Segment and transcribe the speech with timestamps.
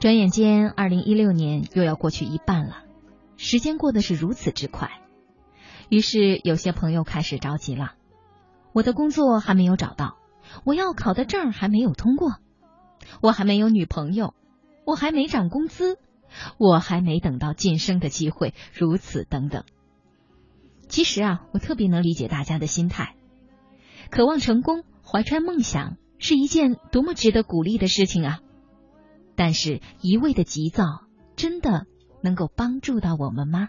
[0.00, 2.84] 转眼间，二零一六年又要过去一半了，
[3.36, 4.90] 时间过得是如此之快。
[5.88, 7.94] 于是有些朋友开始着急了：
[8.72, 10.16] 我的工作还没有找到，
[10.64, 12.36] 我要考的证还没有通过，
[13.20, 14.34] 我还没有女朋友，
[14.84, 15.98] 我还没涨工资，
[16.58, 19.64] 我还没等到晋升的机会，如此等等。
[20.86, 23.16] 其实啊，我特别能理解大家的心态，
[24.10, 28.40] 渴望成功，怀揣梦想，是一件多么值得鼓励的事情啊！
[29.38, 30.82] 但是，一味的急躁，
[31.36, 31.86] 真的
[32.24, 33.68] 能够帮助到我们吗？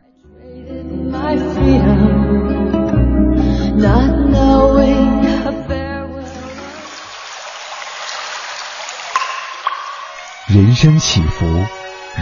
[10.48, 11.46] 人生起伏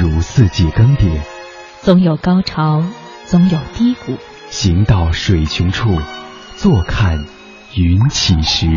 [0.02, 1.22] 如四季更迭，
[1.82, 2.84] 总有高潮，
[3.28, 4.18] 总有低谷。
[4.50, 5.98] 行到水穷处，
[6.58, 7.26] 坐看
[7.76, 8.68] 云起时。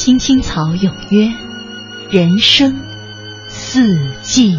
[0.00, 1.28] 青青草有约，
[2.08, 2.80] 人生
[3.48, 4.56] 四季。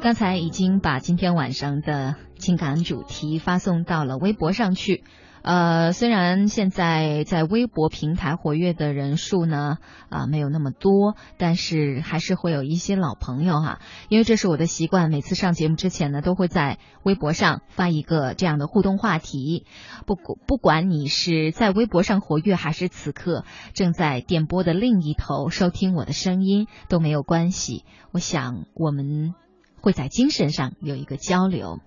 [0.00, 5.02] 刚才已经把今天晚上的情感主题发送到了微博上去。
[5.42, 13.80] 呃，虽然现在在微博平台活跃的人数呢啊没有那么多，但是还是会有一些老朋友哈。
[14.08, 19.66] 因为这是我的习惯，每次上节目之前呢，都会在微博上发一个这样的互动话题。
[20.06, 27.84] 不不管你是在微博上活跃，还是此刻正在电波的另一头收听我的声音，都没有关系。
[28.12, 29.34] 我想我们
[29.80, 31.80] 会在精神上有一个交流。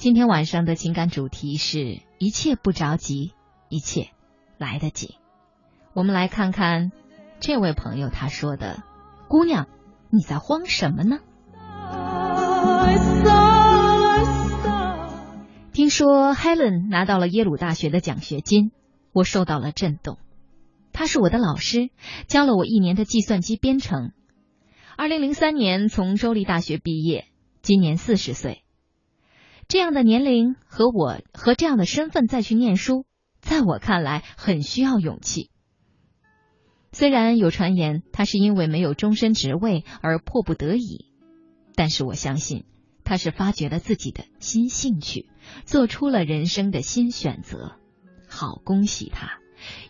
[0.00, 3.34] 今天晚上的情感主题是一切不着急，
[3.68, 4.08] 一切
[4.56, 5.16] 来得及。
[5.92, 6.90] 我们来看看
[7.38, 8.82] 这位朋友他说的
[9.28, 9.68] ：“姑娘，
[10.08, 11.18] 你在慌什么呢？”
[15.74, 18.72] 听说 Helen 拿到了耶鲁大学的奖学金，
[19.12, 20.16] 我受到了震动。
[20.94, 21.90] 他是我的老师，
[22.26, 24.12] 教了我一年的计算机编程。
[24.96, 27.26] 二零零三年从州立大学毕业，
[27.60, 28.64] 今年四十岁。
[29.70, 33.04] 这样的年龄和我和这样的身份再去念书，
[33.40, 35.48] 在我看来很需要勇气。
[36.90, 41.06] 虽然有传言他是因为没有终身职位而迫不得已，
[41.76, 42.64] 但是我相信
[43.04, 45.30] 他是发掘了自己的新兴趣，
[45.66, 47.76] 做出了人生的新选择。
[48.28, 49.38] 好，恭喜他，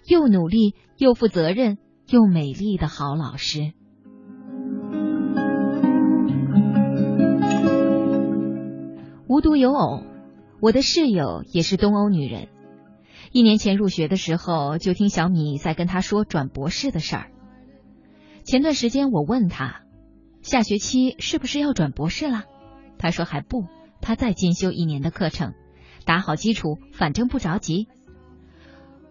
[0.07, 3.73] 又努力又负责任又美丽的好老师。
[9.31, 10.03] 无独有偶，
[10.61, 12.49] 我的室友也是东欧女人。
[13.31, 17.31] 一年前入学的时候，就听小米在跟她说转博士的事儿。
[18.43, 19.83] 前段时间我问她，
[20.43, 22.43] 下学期是不是要转博士了？
[22.99, 23.67] 她说还不，
[24.01, 25.55] 她再进修一年的课程，
[26.05, 27.87] 打好基础，反正不着急。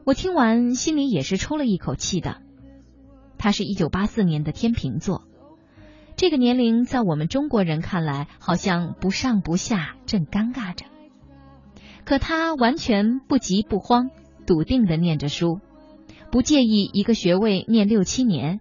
[0.03, 2.41] 我听完心里也是抽了一口气的。
[3.37, 5.28] 她是一九八四年的天秤座。
[6.19, 10.85] 这个年龄在我们中国人看来好像不上不下，正尴尬着。
[12.03, 14.09] 可他完全不急不慌，
[14.45, 15.61] 笃定的念着书，
[16.29, 18.59] 不介意一个学位念六七年，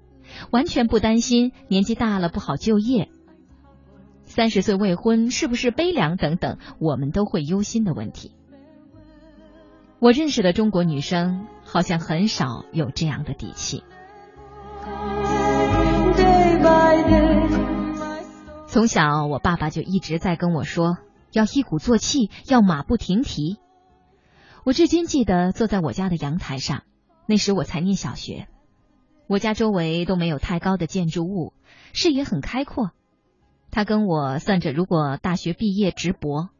[0.52, 3.08] 完全不担心年纪大了不好就业。
[4.22, 8.30] 三十岁未婚是不是悲凉等等，我们都会忧心的问题。
[9.98, 13.82] 我认识的中国女生好像很少有这样的底气。
[18.70, 20.98] 从小，我爸爸就一直在跟我说，
[21.32, 23.56] 要一鼓作气，要马不停蹄。
[24.62, 26.82] 我至今记得坐在我家的阳台上，
[27.26, 28.46] 那时我才念小学。
[29.26, 31.54] 我家周围都没有太高的建筑物，
[31.94, 32.90] 视野很开阔。
[33.70, 36.50] 他跟我算着，如果大学毕业直博，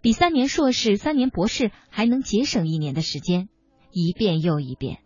[0.00, 3.50] 比三年硕士、三年博士还能节省一年的时间，
[3.92, 5.00] 一遍又一遍。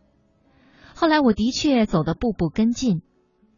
[0.94, 3.02] 后来，我的确走得步步跟进。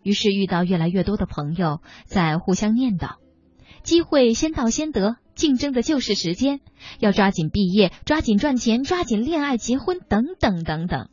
[0.05, 3.17] 于是遇到越来越多的朋友在互相念叨：
[3.83, 6.61] 机会先到先得，竞争的就是时间，
[7.01, 11.09] 要抓紧毕业，抓紧赚钱，抓紧恋爱、结婚，等等等等。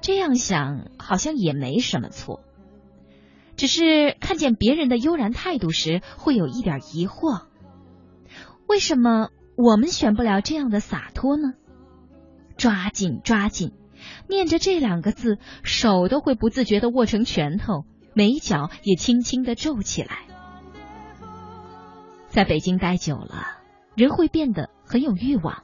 [0.00, 2.40] 这样想好像也没什么错，
[3.56, 7.46] 只是看见别人的悠然态度时，会有一点疑惑：
[8.68, 11.54] 为什么我们选不了这样的洒脱呢？
[12.56, 13.72] 抓紧，抓紧。
[14.28, 17.84] 念着这两个字，手都会不自觉的握成拳头，
[18.14, 20.18] 眉角也轻轻的皱起来。
[22.28, 23.46] 在北京待久了，
[23.96, 25.62] 人会变得很有欲望，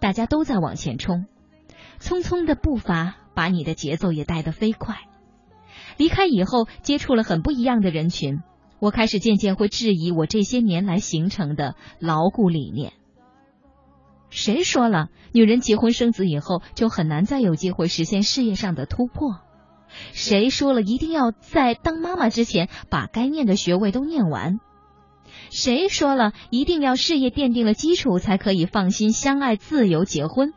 [0.00, 1.26] 大家都在往前冲，
[2.00, 4.96] 匆匆的步伐把你的节奏也带得飞快。
[5.96, 8.42] 离开以后，接触了很不一样的人群，
[8.78, 12.92] 我开始渐渐会质疑我这些年来形成的牢固理念。
[14.36, 19.40] 谁说了女人结婚生子以后就很难再有机会实现事业上的突破？
[20.12, 24.60] 谁说了一定要在当妈妈之前把该念的学位都念完？
[25.50, 30.52] 谁说了一定要事业奠定了基础才可以放心相爱自由结婚？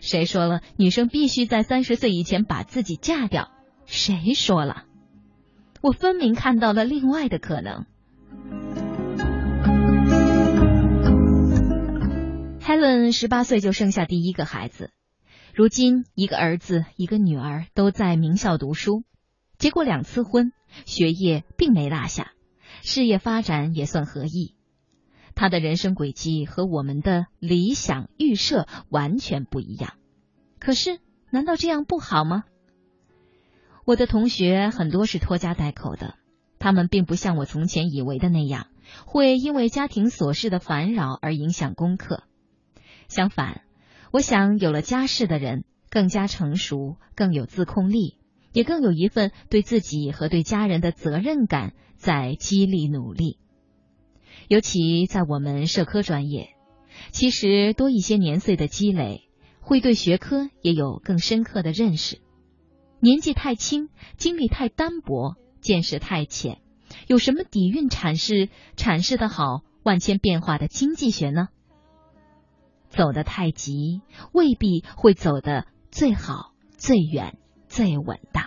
[0.00, 3.52] 谁说了女生必须在三十岁以前把自己嫁掉？
[3.86, 4.82] 谁说了？
[5.80, 7.86] 我分明看到了另外的可能。
[12.64, 14.90] Helen 十八岁就生下第一个孩子，
[15.52, 19.04] 如今一个儿子一个女儿都在名校读书，
[19.58, 20.50] 结过两次婚，
[20.86, 22.32] 学业并没落下，
[22.82, 24.54] 事业发展也算合意。
[25.34, 29.92] 他的人生轨迹和我们的理想预设完全不一样，
[30.58, 32.44] 可是难道这样不好吗？
[33.84, 36.14] 我的同学很多是拖家带口的，
[36.58, 38.68] 他们并不像我从前以为的那样，
[39.04, 42.22] 会因为家庭琐事的烦扰而影响功课。
[43.08, 43.62] 相反，
[44.12, 48.18] 我想有了家室的人更加成熟，更有自控力，
[48.52, 53.38] 也更有一份对自己和对家人的责任感，在激励努力。
[54.48, 56.50] 尤其在我们社科专业，
[57.10, 59.28] 其实多一些年岁的积累，
[59.60, 62.20] 会对学科也有更深刻的认识。
[63.00, 66.60] 年纪太轻，经历太单薄，见识太浅，
[67.06, 71.48] 有什么底蕴阐释阐释的好万千变化的经济学呢？
[72.94, 74.02] 走得太急，
[74.32, 77.36] 未必会走得最好、最远、
[77.66, 78.44] 最稳当。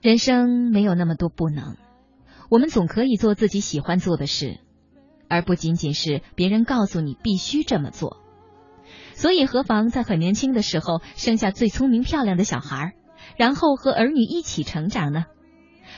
[0.00, 1.76] 人生没有那么多不能，
[2.48, 4.60] 我们总可以做自己喜欢做的事，
[5.28, 8.16] 而不仅仅是别人告诉你必须这么做。
[9.12, 12.94] 所以，何妨在很年轻的时候生下最聪明漂亮的小孩，
[13.36, 15.26] 然后和儿女一起成长呢？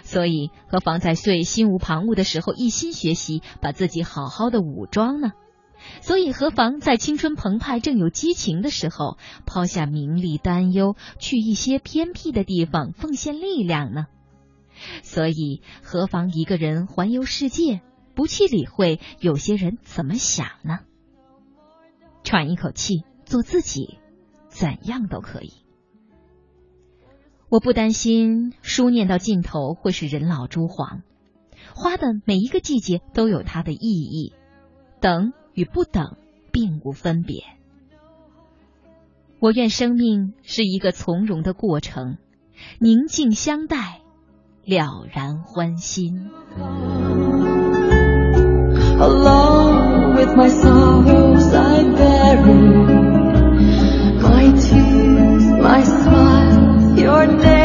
[0.02, 5.32] 所以，何妨在最心无旁骛的时候一心学习，把自己好好的武装呢？
[6.00, 9.16] 所以，何妨在青春澎湃、正有激情的时候，
[9.46, 14.06] 抛下名利担忧，去一些偏僻的地方奉献力量呢？
[15.02, 17.80] 所以，何妨一个人环游世界，
[18.14, 20.80] 不去理会有些人怎么想呢？
[22.22, 23.98] 喘一口气，做自己，
[24.48, 25.61] 怎样都可以。
[27.52, 31.02] 我不担心书念到尽头会是人老珠黄。
[31.74, 34.32] 花的每一个季节都有它的意义，
[35.02, 36.16] 等与不等
[36.50, 37.44] 并无分别。
[39.38, 42.16] 我愿生命是一个从容的过程，
[42.78, 44.00] 宁静相待，
[44.64, 46.30] 了然欢心。
[50.34, 50.48] My
[55.60, 56.51] my smile.
[57.22, 57.61] your name.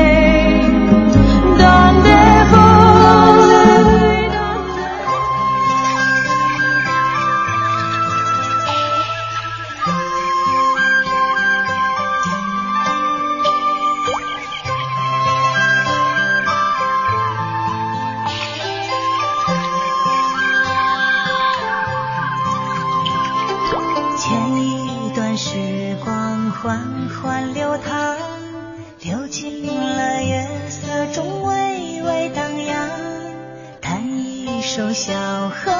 [34.77, 35.72] 舟小河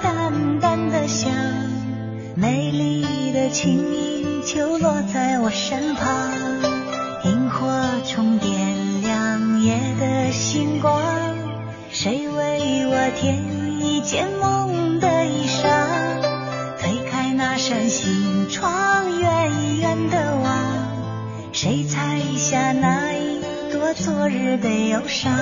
[0.00, 1.32] 淡淡的香，
[2.36, 6.06] 美丽的琴音就落在我身旁。
[7.24, 7.68] 萤火
[8.06, 11.02] 虫点亮夜的星光，
[11.90, 13.42] 谁为我添
[13.80, 15.66] 一件梦的衣裳？
[16.78, 20.54] 推开那扇心窗，远远的望，
[21.50, 23.40] 谁采下那一
[23.72, 25.32] 朵昨日的忧伤？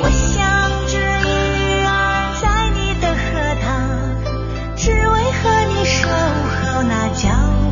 [0.00, 0.83] 我想。
[5.84, 7.28] 守候那皎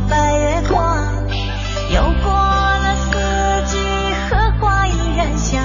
[0.07, 1.03] 白月光，
[1.89, 3.17] 又过了四
[3.71, 3.77] 季，
[4.29, 5.59] 荷花依然香。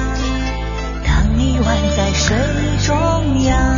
[1.05, 2.37] 当你宛在水
[2.87, 3.78] 中央。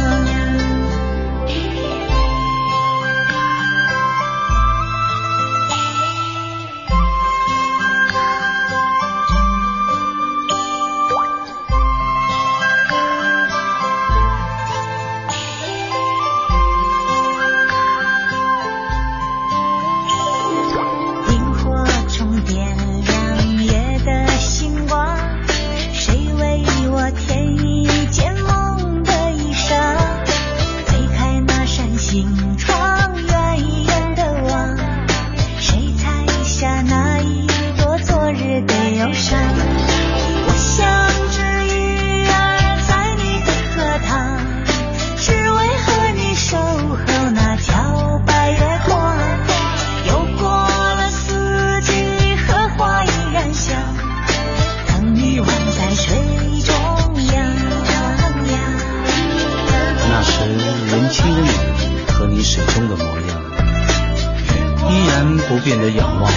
[65.48, 65.80] 不变。
[65.80, 66.30] 的仰望，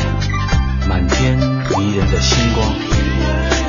[0.88, 2.66] 满天迷人的星光。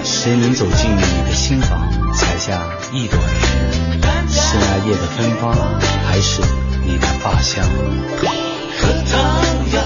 [0.04, 4.00] 谁能走进你的心房，采下一朵云？
[4.30, 5.52] 是那夜的芬芳，
[6.06, 6.42] 还是
[6.86, 7.64] 你的发香？
[7.66, 9.18] 荷塘
[9.72, 9.82] 呀，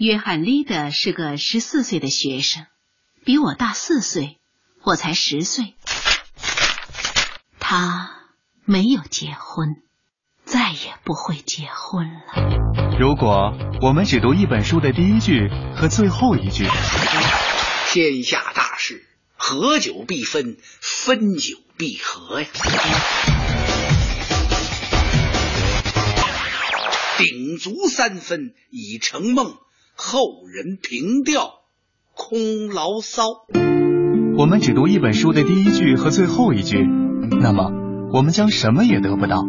[0.00, 2.64] 约翰·利德是个十四岁的学生，
[3.22, 4.38] 比我大四岁，
[4.82, 5.74] 我才十岁。
[7.58, 8.10] 他
[8.64, 9.82] 没有结婚，
[10.46, 12.98] 再也不会结婚了。
[12.98, 13.52] 如果
[13.82, 16.66] 我们只读一本书的第一句和最后一句，
[17.92, 22.48] 天下大事，合久必分，分久必合呀。
[27.18, 29.58] 鼎足三分已成梦，
[30.02, 30.18] 后
[30.50, 31.60] 人凭吊
[32.14, 33.22] 空牢骚。
[34.38, 36.78] 我们只读一本书的第一句和最后一句，
[37.38, 37.70] 那么
[38.10, 39.44] 我们将什么也得不到。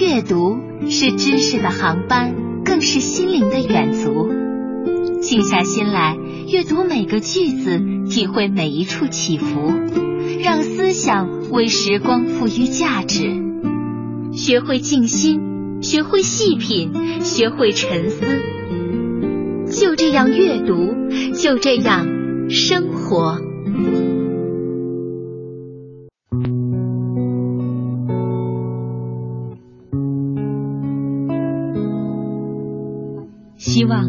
[0.00, 0.56] 阅读
[0.88, 4.30] 是知识的航班，更是心灵的远足。
[5.20, 6.16] 静下心来，
[6.48, 9.74] 阅读每个句子，体会每一处起伏，
[10.42, 13.30] 让思想为时光赋予价值。
[14.32, 18.24] 学会静心，学会细品，学会沉思。
[19.70, 20.74] 就这样阅读，
[21.32, 22.04] 就这样
[22.50, 23.38] 生活。
[33.56, 34.08] 希望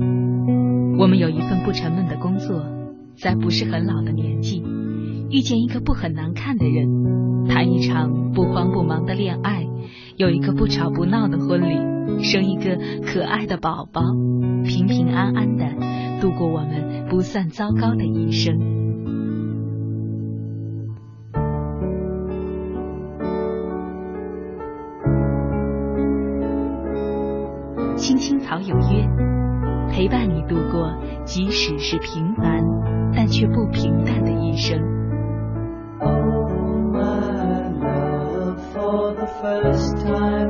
[0.98, 2.64] 我们有一份不沉闷的工作，
[3.16, 4.64] 在不是很老的年纪，
[5.30, 9.68] 遇见一个不很难看的人，谈一场不慌不忙的恋爱，
[10.18, 11.78] 有一个不吵不闹的婚礼，
[12.20, 14.02] 生一个可爱的宝宝，
[14.64, 15.66] 平平安安的
[16.22, 18.60] 度过我们不算糟糕的一生。
[27.96, 29.08] 青青草有约，
[29.92, 30.92] 陪伴你度过
[31.24, 32.64] 即使是平凡，
[33.16, 34.80] 但却不平淡的一生。
[36.00, 36.52] Oh,
[36.92, 40.41] my love, for the first time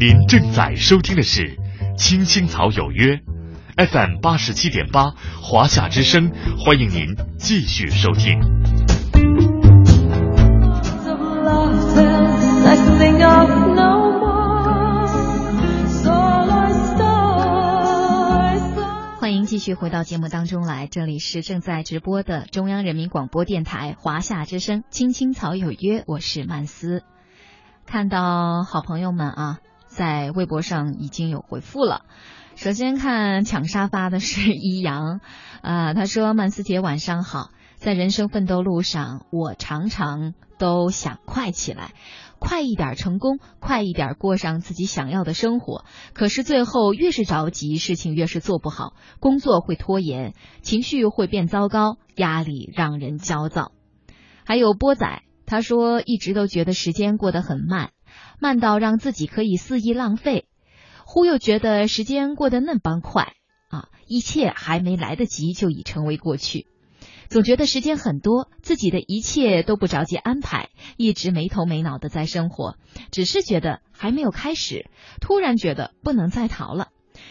[0.00, 1.42] 您正在收听的是
[1.94, 3.16] 《青青草有约》
[3.76, 5.10] ，FM 八十七点八，
[5.42, 7.04] 华夏之声，欢迎您
[7.36, 8.40] 继续收听。
[19.18, 27.02] 欢迎继续回到节目当中来，这里是正在直播的中央人民广播电台华夏之声《青青草有约》，我是曼斯。
[27.84, 29.58] 看到好朋友们啊，
[30.00, 32.06] 在微博上已经有回复了。
[32.56, 35.20] 首先看抢沙发的是一阳，
[35.60, 41.92] 啊， 他说：“曼斯姐晚上好，在人生奋斗路上，我常常都想快起来，
[42.38, 45.84] 快一点成功，快一点过上自己想要的生活。
[46.14, 53.72] 可是最后越是着急，事情越是做不好，工作会拖延，情绪会变糟糕，压力让人焦躁。”
[54.46, 55.24] 还有波仔。
[55.46, 57.90] 他说一直都觉得时间过得很慢，
[58.40, 60.46] 慢到让自己可以肆意浪费，
[61.04, 63.34] 忽又觉得时间过得那般快
[63.68, 66.66] 啊，一切还没来得及就已成为过去。
[67.28, 72.76] 总觉得时间很多，自己的一切都不着急安排，一直没头没脑的在生活，
[73.12, 76.88] 只是觉得还没有开始，突然觉得不能再逃了。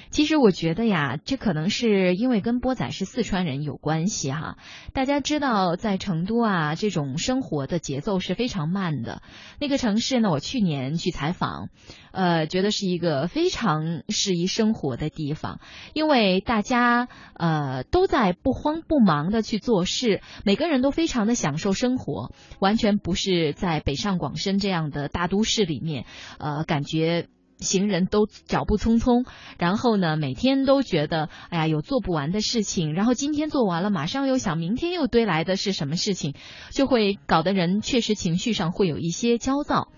[0.09, 4.57] 其实我觉得呀，这可能是因为跟波仔是四川人有关系哈。
[4.93, 9.21] 大家知道，在成都啊，这种生活的节奏是非常慢的。
[9.59, 11.69] 那个城市呢，我去年去采访，
[12.11, 15.59] 呃，觉得是一个非常适宜生活的地方，
[15.93, 26.05] 因为大家呃都在不慌不忙的去做事，每个人都非常的享受生活，完全不是在北上广深这样的大都市里面，
[26.39, 27.27] 呃，感觉。
[27.59, 29.25] 行人都脚步匆匆，
[29.57, 36.33] 然后呢，每天都觉得哎呀有做不完的事情，然后今天做完了，马上又想明天又堆来的是什么事情，
[36.71, 39.89] 就会搞得人确实情绪上会有一些焦躁。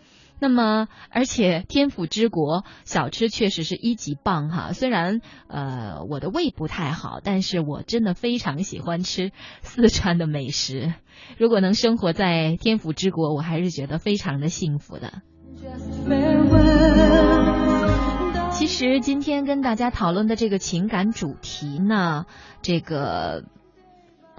[0.44, 10.96] 那么，而且天府之国小吃确实是一级棒哈，虽然呃我的胃不太好，但是我真的非常喜欢吃四川的美食。
[11.38, 15.22] 如果能生活在天府之国，我还是觉得非常的幸福的。
[18.72, 22.25] 其实今天跟大家讨论的这个情感主题呢，
[22.62, 23.44] 这个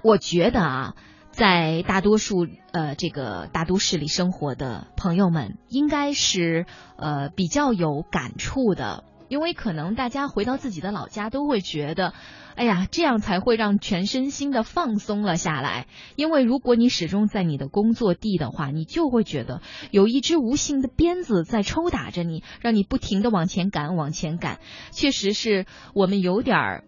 [0.01, 0.95] 我觉得啊，
[1.31, 6.65] 在大多数呃这个大都市里生活的朋友们，应该是
[6.97, 12.13] 呃比较有感触的，因为可能大家回到自己的老家都会觉得。
[12.55, 15.87] 哎呀，这样才会让全身心的放松了下来。
[16.15, 19.61] 因为如果你始终在你的工作地的话，你就会觉得
[19.91, 24.59] 有一只无形的鞭子在抽打着你，让你不停的往前赶，往前赶。
[24.91, 26.83] 确实是我们有点儿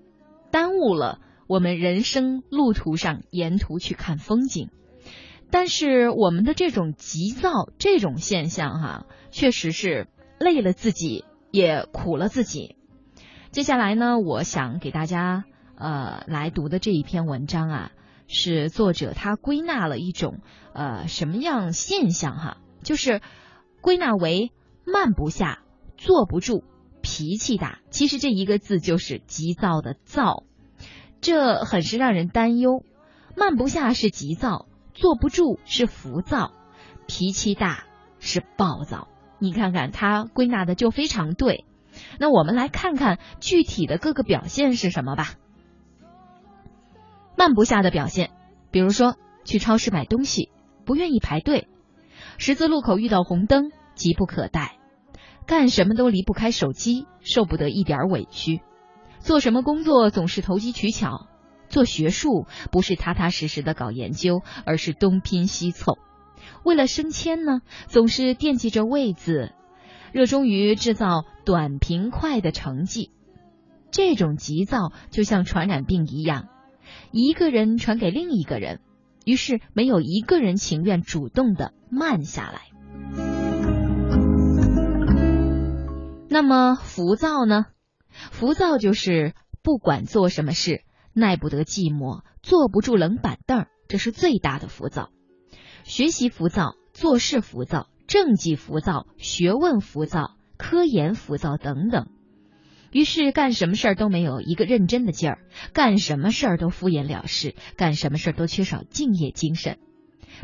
[0.51, 4.69] 耽误了我们人生路途上沿途去看风景。
[5.51, 10.07] 但是我们的这种急躁这种现象哈，确实是
[10.39, 12.75] 累了自己，也苦了自己。
[13.51, 15.45] 接下来呢，我想给大家。
[15.77, 17.91] 呃，来读的这一篇文章啊，
[18.27, 20.39] 是作者他归纳了一种
[20.73, 23.21] 呃什么样现象哈，就是
[23.81, 24.51] 归纳为
[24.85, 25.59] 慢不下、
[25.97, 26.63] 坐不住、
[27.01, 27.79] 脾气大。
[27.89, 30.43] 其实这一个字就是急躁的躁，
[31.21, 32.83] 这很是让人担忧。
[33.35, 36.53] 慢不下是急躁，坐不住是浮躁，
[37.05, 37.83] 脾气大
[38.19, 39.09] 是暴躁。
[39.39, 41.65] 你看看他归纳的就非常对。
[42.17, 45.33] 那我们来看看具体的各个表现是什么吧。
[47.37, 48.31] 慢不下的表现，
[48.71, 50.49] 比如说去超市买东西
[50.85, 51.67] 不愿意排队，
[52.37, 54.77] 十字路口遇到红灯急不可待，
[55.45, 58.61] 干什么都离不开手机，受不得一点委屈，
[59.19, 61.27] 做什么工作总是投机取巧，
[61.69, 65.97] 做学术不是踏踏实实的搞研究，而是东拼西凑，
[66.63, 69.53] 为了升迁呢总是惦记着位子，
[70.11, 73.11] 热衷于制造短平快的成绩，
[73.91, 76.47] 这种急躁就像传染病一样。
[77.17, 78.81] 一个人传给另一个人，
[79.23, 82.63] 于是没有一个人情愿主动的慢下来。
[86.27, 87.67] 那么浮躁呢？
[88.09, 90.81] 浮躁就是不管做什么事，
[91.13, 95.07] 耐不得寂寞，坐不住冷板凳，这是最大的浮躁。
[95.85, 102.09] 学习浮躁，做事浮躁，政绩浮躁，学问浮躁，科研浮躁等等。
[102.95, 105.39] 于是干什么事儿都没有一个认真的劲儿，
[105.73, 109.79] 干什么事儿都敷衍了事，干什么事儿都缺少敬业精神。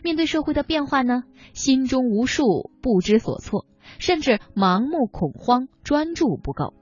[0.03, 3.65] 面对社会的变化呢，心中无数，不知所措，
[3.99, 6.73] 甚至盲目恐慌，专注不够。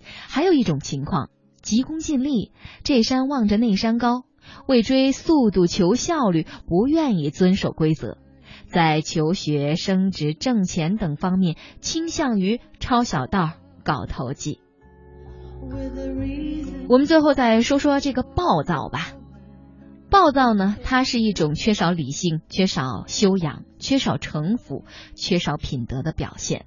[0.00, 1.28] 还有一种情况，
[1.60, 2.50] 急功近利，
[2.82, 4.24] 这山望着那山高，
[4.66, 8.16] 为追速度求效率，不愿意遵守规则，
[8.66, 13.50] 在求学、升职、挣钱等方面倾向于抄小道、
[13.84, 14.60] 搞投机。
[16.88, 19.12] 我们最后再说说这个暴躁吧。
[20.10, 26.64] 暴躁呢，它是一种缺少理性、缺少修养、缺少城府、缺少品德的表现。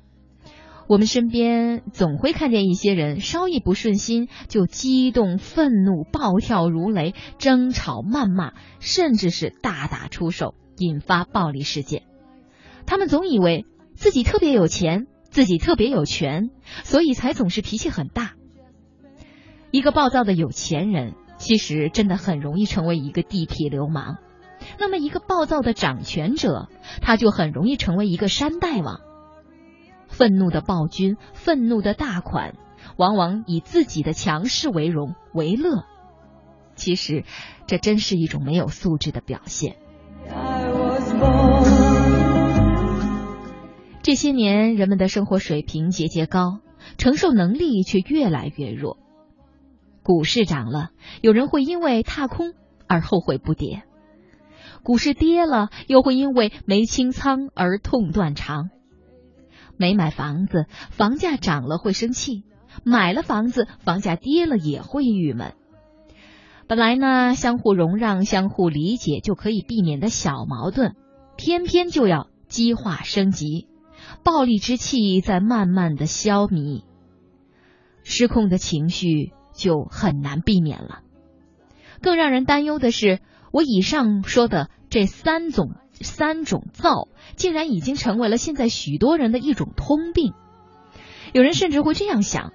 [0.88, 12.04] 我们身边总会看见一些人，稍一不顺心就激动、愤怒、暴跳如雷、争吵、谩骂，甚至是大打出手，引发暴力事件。
[12.86, 16.50] 他们总以为自己特别有钱，自己特别有权，
[16.84, 18.34] 所以才总是脾气很大。
[19.72, 24.18] 一个暴躁的有钱人，其实真的很容易成为一个地痞流氓。
[24.78, 26.68] 那么，一个暴躁的掌权者，
[27.02, 29.00] 他就很容易成为一个山大王。
[30.08, 32.56] 愤怒的暴君，愤怒的大款，
[32.98, 35.86] 往往以自己的强势为荣为乐。
[36.76, 37.24] 其实，
[37.66, 39.78] 这真是一种没有素质的表现。
[44.04, 46.60] 这些年，人们的生活水平节节高，
[46.98, 48.98] 承受能力却越来越弱。
[50.12, 50.90] 股市涨了，
[51.22, 52.54] 有人会因为踏空
[52.86, 53.84] 而后悔不迭；
[54.84, 58.72] 股市跌了，又会因为没清仓而痛断肠。
[59.78, 62.44] 没买房子，房价涨了会生气；
[62.84, 65.54] 买了房子，房价跌了也会郁闷。
[66.68, 70.94] 本来呢，相互容让、相互理解就可以避免的小矛盾，
[71.38, 73.70] 偏偏就要激化升级，
[74.26, 76.84] 暴力之气在慢慢的消弭，
[78.04, 81.02] 失控的情绪就很难避免了。
[82.02, 83.20] 更让人担忧的是，
[83.52, 90.34] 我以上说的这三种三种躁，竟然已经成为了现在许多人的一种通病。
[91.32, 92.54] 有人甚至会这样想。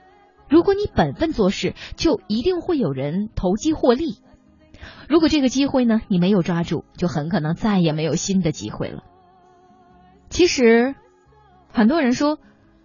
[0.49, 4.19] 如果你本分做事，就一定会有人投机获利。
[5.09, 9.05] 如果这个机会呢，你没有抓住，就很可能再也没有新的机会了。
[10.29, 10.97] 其实，
[11.73, 12.39] 很多人说：“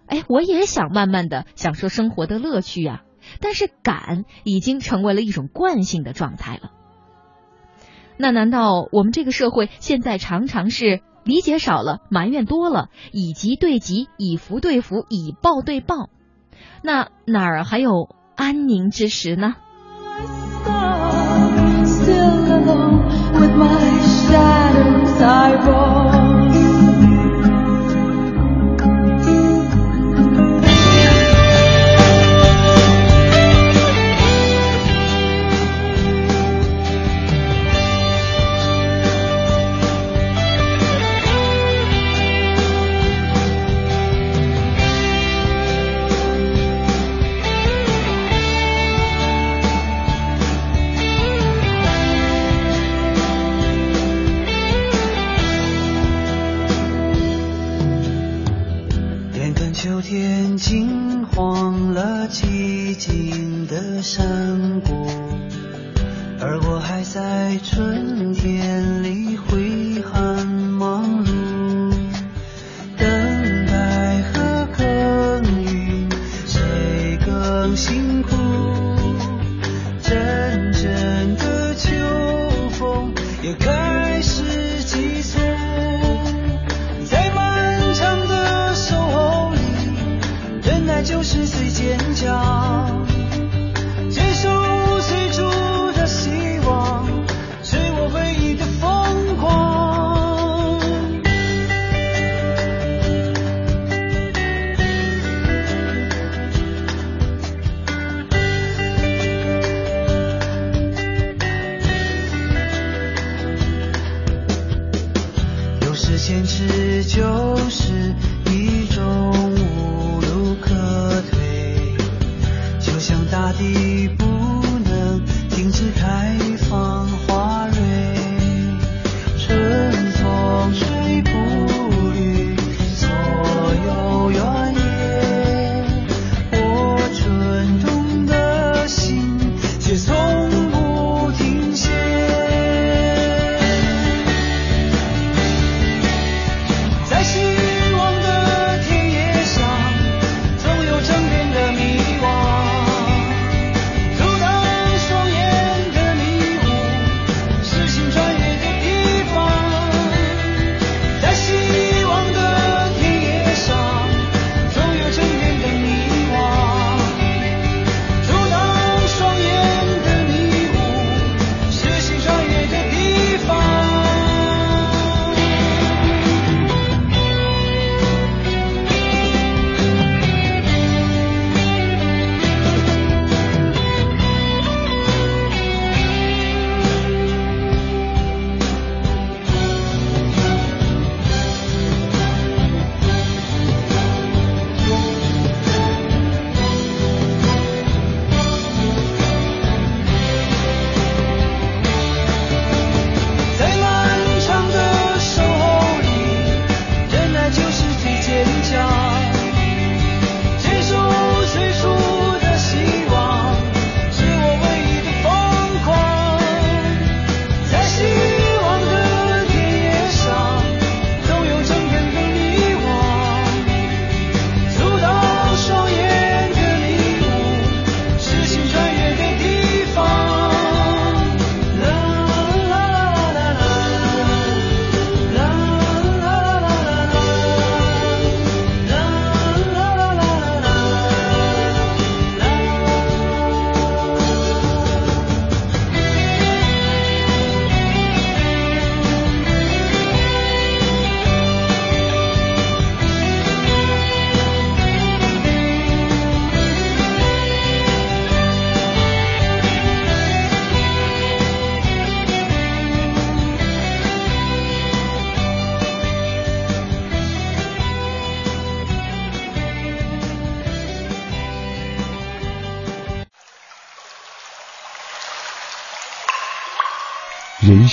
[0.06, 3.02] 哎，我也想慢慢的享受生活的乐趣啊。”
[3.40, 6.70] 但是赶已经成为了一种惯性的状态了。
[8.16, 16.10] 那难道我们这个社会现在常常是理解少了，埋怨多了，以急对急，以福对福，以暴对暴？
[16.82, 19.54] 那哪儿还有安宁之时呢？
[61.34, 65.06] 荒了寂静的山谷
[66.38, 69.36] 而我还在春天里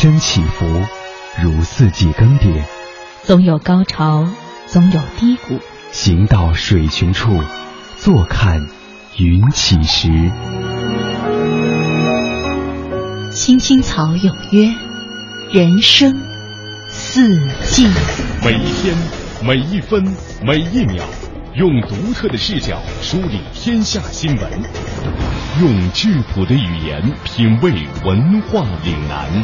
[0.01, 0.65] 生起伏
[1.43, 2.63] 如四季更迭，
[3.23, 4.25] 总有高潮，
[4.65, 5.59] 总有低谷。
[5.91, 7.43] 行到水穷处，
[7.97, 8.65] 坐看
[9.17, 10.07] 云起时。
[13.33, 14.73] 青青草有约，
[15.51, 16.17] 人生
[16.87, 17.85] 四季。
[18.41, 18.95] 每一天，
[19.43, 20.01] 每一分，
[20.41, 21.03] 每一秒，
[21.55, 24.49] 用独特的视角梳理天下新闻，
[25.59, 27.73] 用质朴的语言品味
[28.05, 29.43] 文化岭南，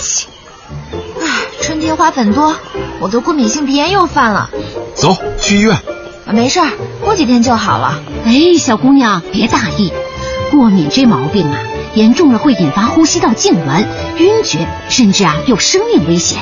[0.00, 0.28] 哎切！
[1.20, 1.26] 哎，
[1.60, 2.56] 春天花粉多，
[3.00, 4.48] 我的过敏性鼻炎又犯了。
[4.94, 5.76] 走去医院。
[6.32, 6.70] 没事儿，
[7.04, 8.00] 过几天就好了。
[8.24, 9.92] 哎，小姑娘别大意，
[10.50, 11.58] 过敏这毛病啊，
[11.94, 13.84] 严重了会引发呼吸道痉挛、
[14.16, 16.38] 晕厥，甚至啊有生命危险。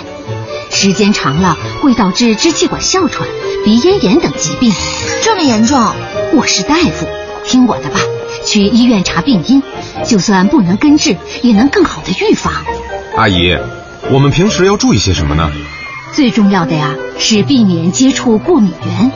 [0.71, 3.27] 时间长了会导致支气管哮喘、
[3.64, 4.73] 鼻咽炎等疾病。
[5.23, 5.92] 这么严重？
[6.35, 7.09] 我是大夫，
[7.44, 7.99] 听我的吧，
[8.44, 9.62] 去医院查病因，
[10.05, 12.53] 就算不能根治，也能更好的预防。
[13.16, 13.57] 阿姨，
[14.12, 15.51] 我们平时要注意些什么呢？
[16.12, 19.11] 最重要的呀是避免接触过敏源。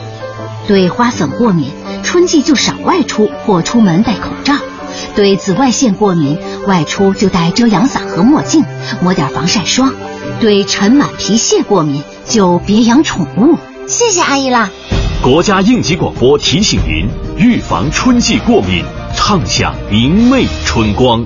[0.67, 1.71] 对花粉过敏，
[2.03, 4.55] 春季就少外出或出门戴口罩；
[5.15, 8.63] 对紫外线过敏，外出就戴遮阳伞和墨镜，
[9.01, 9.89] 抹点防晒霜；
[10.39, 13.57] 对尘螨、皮屑过敏，就别养宠物。
[13.87, 14.69] 谢谢阿姨啦。
[15.21, 18.83] 国家应急广播提醒您：预防春季过敏，
[19.15, 21.25] 畅享明媚春光。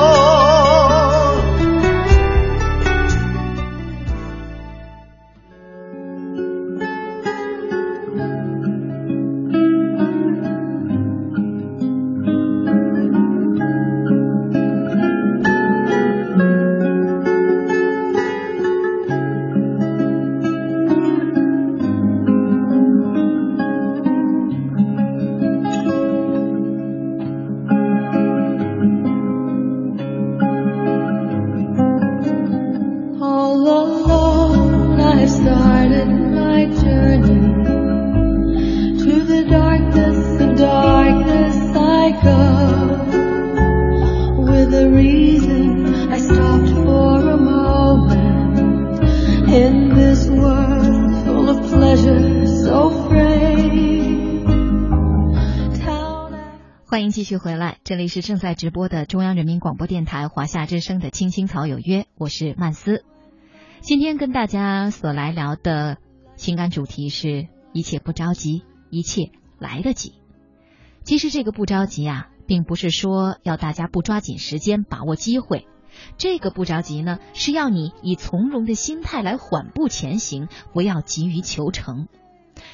[57.21, 63.05] 继续回来，这里是正在直播的中央人民广播电台华夏之声的《青青草有约》，我是曼斯。
[63.79, 65.97] 今天跟大家所来聊的
[66.35, 69.29] 情感主题是一切不着急，一切
[69.59, 70.15] 来得及。
[71.03, 75.67] 其实这个不着急啊，并不是说要大家不抓紧时间把握机会，
[76.17, 82.07] 这个不着急呢，是要你以从容的心态来缓步前行，不要急于求成，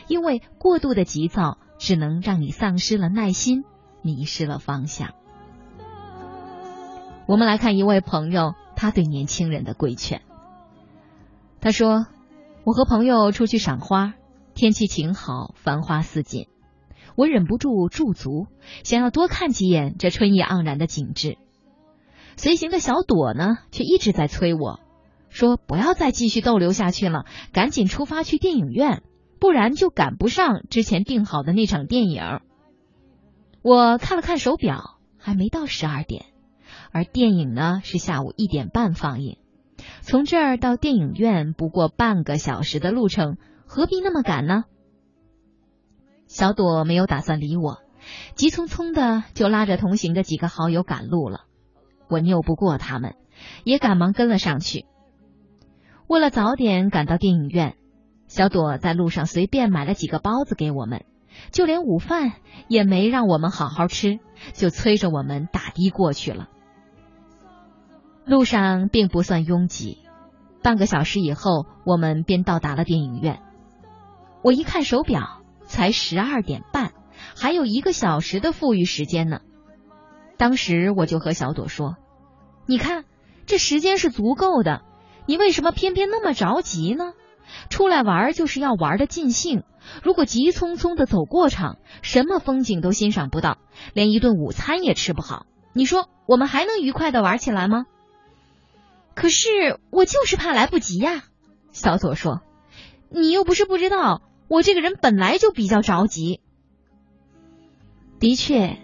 [0.07, 3.65] 因为过度的急躁只能让你丧失了耐心。
[4.07, 5.09] 迷失了方向。
[7.25, 10.21] 我们来看一位朋友，他对年轻人的规劝。
[11.59, 12.07] 他说
[12.63, 14.13] ：“我和朋友出去赏花，
[14.53, 16.47] 天气晴好，繁花似锦。
[17.17, 18.47] 我忍不住驻足，
[18.85, 21.37] 想要多看几眼这春意盎然的景致。
[22.37, 24.79] 随行的小朵呢，却一直在催我，
[25.27, 29.03] 说不要再继续逗留下去了，赶紧出发去电影院，
[29.41, 32.39] 不然就赶不上之前订好的那场电影。”
[33.67, 36.27] 我看了看手表，还没到十二点，
[36.93, 39.39] 而电影呢是下午一点半放映。
[39.99, 44.63] 从这儿到电影院不过半个小时的路程，何必那么赶呢？
[46.27, 47.79] 小朵没有打算理我，
[48.35, 51.41] 急匆匆的就拉着同行的几个好友赶路了。
[52.07, 53.15] 我拗不过他们，
[53.65, 54.85] 也赶忙跟了上去。
[56.07, 57.75] 为了早点赶到电影院，
[58.27, 61.03] 小朵在路上随便买了几个包子给我们。
[61.51, 62.33] 就连午饭
[62.67, 64.19] 也没让我们好好吃，
[64.53, 66.49] 就催着我们打的过去了。
[68.25, 69.99] 路上并不算拥挤，
[70.61, 73.41] 半个小时以后，我们便到达了电影院。
[74.43, 76.91] 我一看手表，才十二点半，
[77.35, 79.39] 还有一个小时的富裕时间呢。
[80.37, 81.95] 当时我就和小朵说
[82.67, 83.05] ：“你看，
[83.45, 84.83] 这时间是足够的，
[85.25, 87.13] 你为什么偏偏那么着急呢？
[87.69, 89.63] 出来玩就是要玩的尽兴。”
[90.03, 93.57] 如果急匆匆的走过场，什么风景都欣赏不到，
[93.93, 97.85] 连一顿午餐也吃不好，你说我们还能愉快的玩起来吗？
[99.15, 101.23] 可是我就是怕来不及呀。
[101.71, 102.41] 小左说
[103.09, 106.41] ：“你又不是不知道，我这个人本来就比较着急。”
[108.19, 108.77] 的确，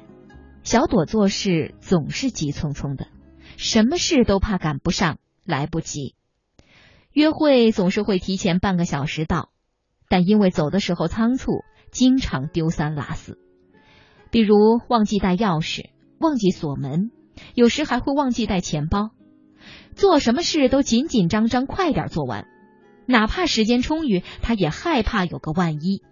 [0.63, 3.07] 小朵做事总是急匆匆的，
[3.57, 6.15] 什么事都怕赶不上，来不及。
[7.13, 9.49] 约会总是会提前半个小时到。
[10.09, 13.39] 但因为走的时候仓促，经常丢三落四，
[14.29, 17.09] 比如忘记带钥匙、忘记锁门，
[17.55, 19.11] 有时还会忘记带钱包。
[19.95, 22.47] 做什么事都紧紧张张，快点做完，
[23.07, 26.03] 哪怕时间充裕，他也害怕有个万一。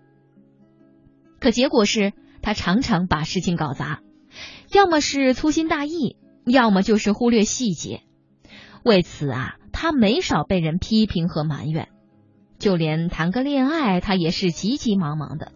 [1.40, 4.02] 可结果是他常常把事情搞砸，
[4.72, 8.02] 要么是粗心大意，要么就是忽略细节。
[8.84, 11.90] 为此啊，他没少被人批评和埋怨。
[12.60, 15.52] 就连谈个恋爱，他也是急急忙忙的，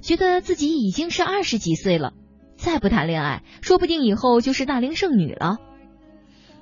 [0.00, 2.12] 觉得自己已经是二十几岁了，
[2.56, 5.56] 再不谈恋爱，说不定以后就是大龄剩女了。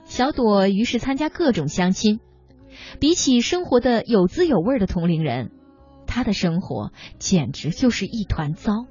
[0.05, 2.21] 小朵于是参加各种相亲，
[3.01, 5.51] 比起生活的有滋有味的同龄人，
[6.07, 8.87] 她的生活简直就是一团糟。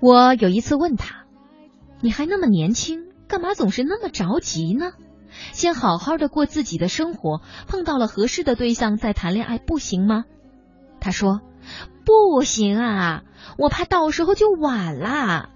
[0.00, 1.25] 我有一次问他
[2.00, 4.92] ：“你还那么年轻？”干嘛总是那么着急呢？
[5.52, 10.24] 先好好的过自己的生活，碰到了合适的对象再谈恋爱不行吗？
[11.00, 11.40] 他说
[12.06, 13.24] ：“不行啊，
[13.58, 15.50] 我怕到时候就晚啦。”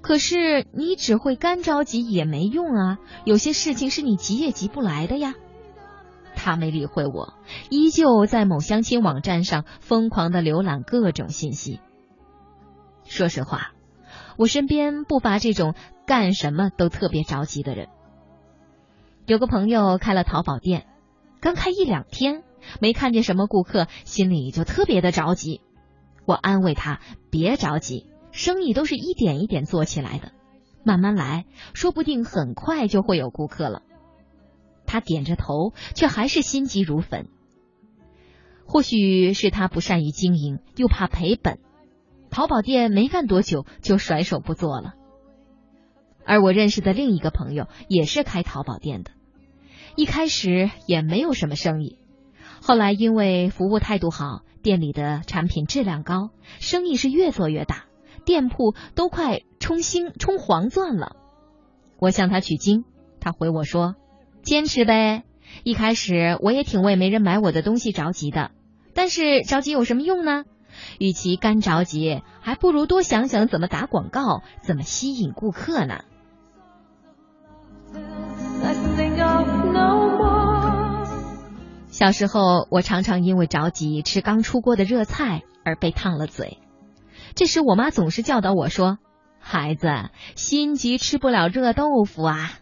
[0.00, 5.34] 可是你只会干着急也没用啊，有些事情是你急也急不来的呀。
[6.34, 7.34] 他没理会我，
[7.68, 11.80] 依旧在某相亲网站上疯狂的浏览各种信息。
[13.04, 13.72] 说实话。
[14.36, 15.74] 我身边不乏这种
[16.06, 17.88] 干什么都特别着急的人。
[19.26, 20.86] 有个朋友开了淘宝店，
[21.40, 22.42] 刚开一两天，
[22.80, 25.60] 没看见什么顾客，心里就特别的着急。
[26.24, 27.00] 我安慰他
[27.30, 30.32] 别着急，生意都是一点一点做起来的，
[30.84, 33.82] 慢慢来，说不定很快就会有顾客了。
[34.86, 37.28] 他点着头，却还是心急如焚。
[38.66, 41.58] 或许是他不善于经营，又怕赔本。
[42.30, 44.94] 淘宝店没干多久就甩手不做了，
[46.24, 49.10] 而我认识的另一个朋友也是开淘宝店的，
[49.96, 51.98] 一开始也没有什么生意，
[52.62, 57.86] 后来因为服务态度好，店里的产品质量高，生意是越做越大，
[58.24, 61.16] 店铺都快冲星冲黄钻了。
[61.98, 62.84] 我向他取经，
[63.18, 63.96] 他回我说
[64.42, 65.24] ：“坚持呗，
[65.64, 68.52] 一开始我也挺为没人买我的东西着急的，
[68.94, 70.44] 但是着急有什么用呢？”
[70.98, 76.04] 与其干着急，还不如多想想怎么打广告，怎么吸引顾客呢？
[81.90, 86.58] 小时候，我常常因为着急吃刚出锅的热菜而被烫了嘴。
[87.34, 88.98] 这时，我妈总是教导我说
[89.38, 89.88] ：“孩子，
[90.34, 92.52] 心急吃不了热豆腐啊。”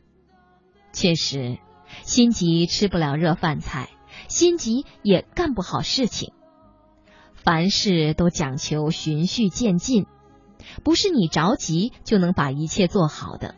[0.92, 1.58] 确实，
[2.02, 3.90] 心急吃不了热饭菜，
[4.28, 6.32] 心急也干不好事情。
[7.42, 10.06] 凡事都讲求循序渐进，
[10.84, 13.54] 不是你着急就能把一切做好的。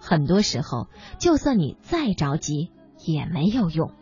[0.00, 0.88] 很多时候，
[1.18, 2.70] 就算你再着急，
[3.04, 3.92] 也没有用。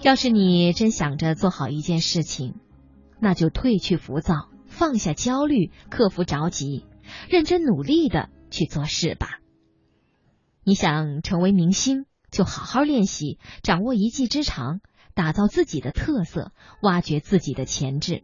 [0.00, 2.56] 要是你真想着做好一件事情，
[3.20, 6.84] 那就褪去浮躁，放下焦虑，克服着急，
[7.28, 9.38] 认真努力的去做事吧。
[10.64, 14.80] 你想成为明星，就好好练习，掌握一技之长，
[15.14, 18.22] 打造自己的特色，挖掘自己的潜质。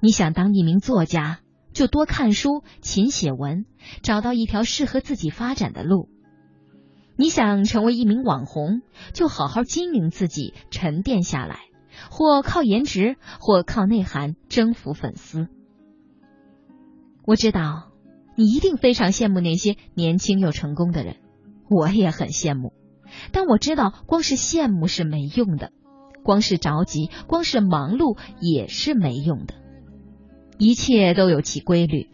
[0.00, 1.40] 你想当一名作家，
[1.72, 3.66] 就多看书，勤写文，
[4.02, 6.08] 找到一条适合自己发展的路。
[7.16, 11.60] 你想成为一名网红，就好好经营自己，沉淀下来，
[12.10, 15.48] 或靠颜值，或靠内涵征服粉丝。
[17.24, 17.92] 我知道
[18.34, 21.16] 你一定非常羡慕那些年轻又成功的人，
[21.68, 22.72] 我也很羡慕。
[23.32, 25.72] 但我知道，光是羡慕是没用的，
[26.22, 29.54] 光是着急，光是忙碌也是没用的。
[30.58, 32.10] 一切都有其规律，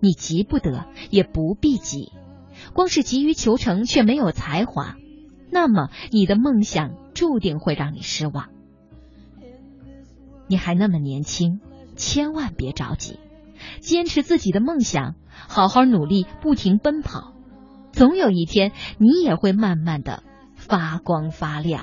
[0.00, 2.12] 你急不得，也不必急。
[2.74, 4.96] 光是急于求成却没有才华，
[5.50, 8.48] 那么你的梦想注定会让你失望。
[10.48, 11.60] 你还那么年轻，
[11.94, 13.18] 千万别着急，
[13.80, 15.14] 坚持自己的梦想，
[15.48, 17.32] 好好努力，不停奔跑，
[17.92, 20.22] 总有一天你也会慢慢的
[20.68, 21.82] 发光发亮。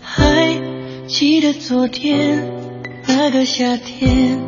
[0.00, 2.57] 还记得昨天。
[3.30, 4.40] 那个夏天，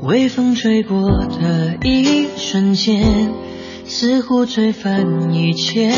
[0.00, 3.32] 微风吹过的一瞬间，
[3.84, 5.92] 似乎吹翻一切，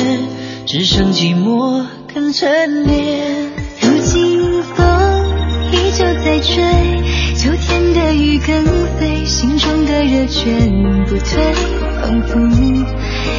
[0.65, 1.85] 只剩寂寞
[2.15, 3.51] 跟沉淀。
[3.83, 4.87] 如今风
[5.71, 6.65] 依旧在吹，
[7.37, 8.65] 秋天的雨更
[8.99, 10.73] 飞，心中的热全
[11.05, 11.53] 不退，
[12.01, 12.41] 仿佛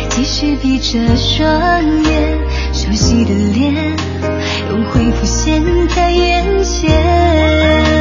[0.10, 2.38] 继续闭着双眼，
[2.72, 3.74] 熟悉的脸
[4.70, 8.01] 又会浮现在眼前。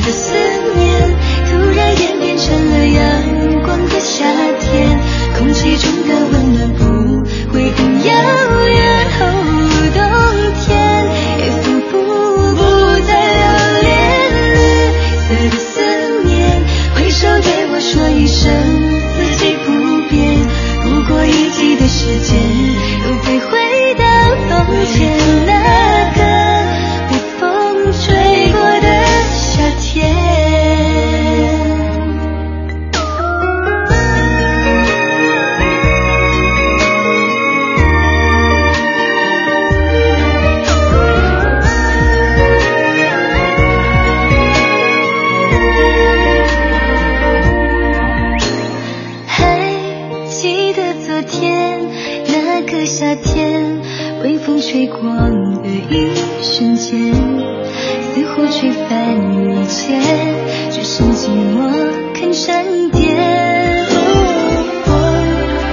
[0.00, 0.32] 的思
[0.76, 1.10] 念
[1.50, 4.24] 突然演变成了阳光的夏
[4.60, 4.98] 天，
[5.36, 6.82] 空气中的温暖不
[7.52, 8.12] 会很遥
[8.68, 9.01] 远。
[54.72, 55.30] 吹光
[55.62, 56.08] 的一
[56.42, 60.00] 瞬间，似乎吹翻一切，
[60.70, 61.68] 只剩寂寞
[62.14, 63.02] 肯沉淀。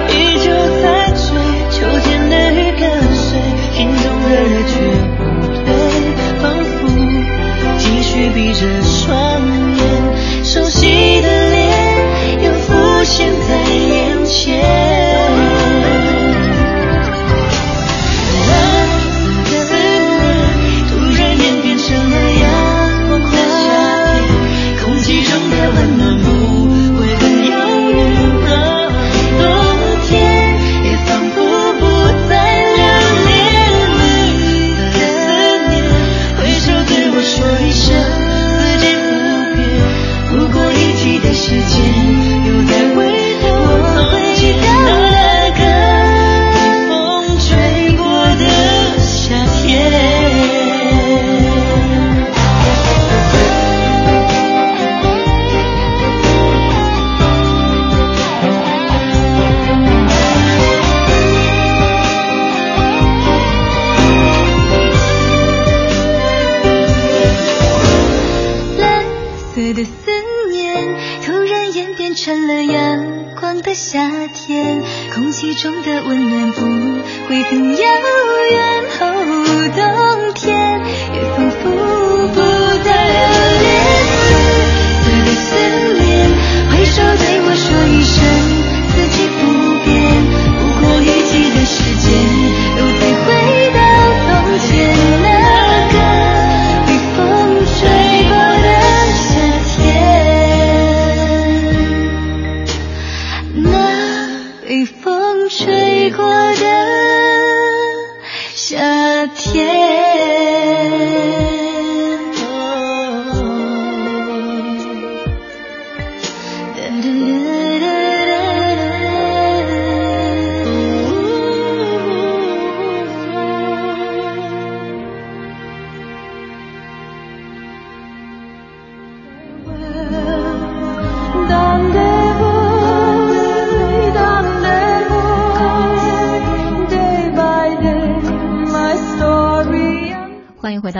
[0.09, 0.51] 依旧
[0.83, 0.85] 在
[1.15, 1.23] 追，
[1.71, 2.83] 秋天的雨跟
[3.15, 3.39] 随，
[3.73, 4.73] 心中的热却
[5.15, 5.63] 不退，
[6.41, 6.77] 仿佛
[7.77, 9.17] 继续闭着双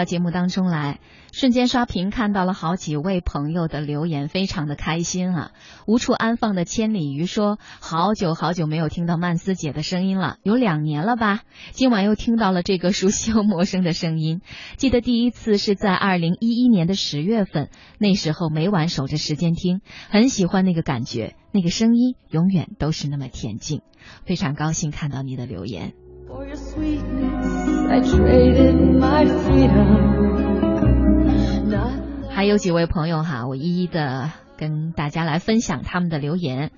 [0.10, 1.00] 节目当中来。
[1.32, 5.52] 瞬间刷屏看到了好几位朋友的留言，非常的开心啊！
[5.86, 11.42] 无处安放的千里鱼说：“好久好久没有听到曼斯姐的声音了，有两年了吧？
[11.70, 14.42] 今晚又听到了这个熟悉又陌生的声音。
[14.78, 23.84] 记得第一次是在二零一一年的十月份，那时候每晚守着时间听，很喜欢那个感觉，那个声音永远都是那么恬静。
[24.26, 25.94] 非常高兴看到你的留言。”
[32.30, 36.72] 还有几位朋友哈，我一一的跟大家来分享他们的留言。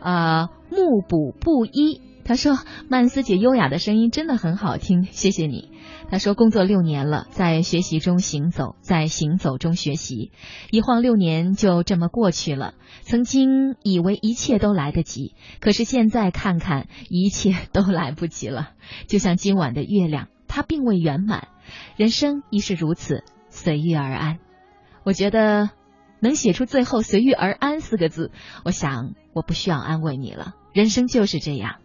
[0.00, 5.70] 呃，目补不一，他说曼斯姐优雅的声音真的很好听，谢谢你。
[6.10, 10.32] 他说工作六年了，在学习中行走，在行走中学习，
[10.70, 12.74] 一晃六年就这么过去了。
[13.02, 18.70] 曾经以为一切都来得及，可是现在看看，一切都来不及了。
[19.06, 21.48] 就像今晚的月亮，它并未圆满，
[21.96, 24.38] 人生亦是如此，随遇而安。
[25.04, 25.68] 我觉得
[26.20, 28.32] 能写出最后“随遇而安”四个字，
[28.64, 30.54] 我想我不需要安慰你了。
[30.72, 31.76] 人生就是这样。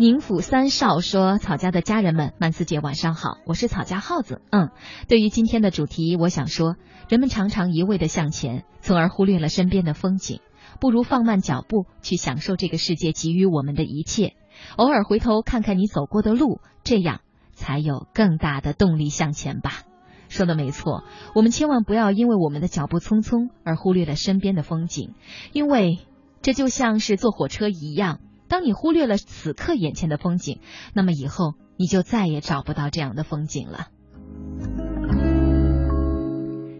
[0.00, 4.40] 宁府三少说：“草家的家人们，曼斯姐晚上好，我是草家耗子。
[4.48, 4.70] 嗯，
[5.08, 6.76] 对于今天的主题，我想说，
[7.10, 10.40] 人们常常一味的向前，从而忽略了身边的风景。
[10.80, 14.36] 不如放慢脚步，去享受这个世界给予我们的一切。
[14.76, 17.20] 偶尔回头看看你走过的路，这样
[17.52, 19.82] 才有更大的动力向前吧。”
[20.30, 25.12] 说的没错，我们千万不要因为我们的脚步匆匆而忽略了身边的风景，
[25.52, 25.98] 因为
[26.40, 28.18] 这就像是坐火车一样。
[28.50, 30.60] 当你忽略了此刻眼前的风景，
[30.92, 33.86] 那么以后你就再也找不到这样的风景了。